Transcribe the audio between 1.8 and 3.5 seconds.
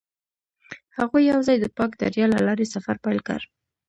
دریا له لارې سفر پیل کړ.